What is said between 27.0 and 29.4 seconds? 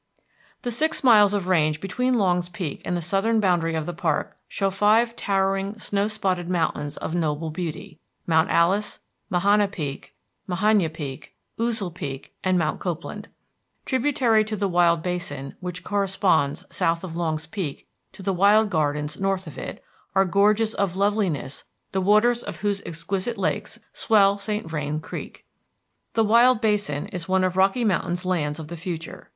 is one of Rocky Mountain's lands of the future.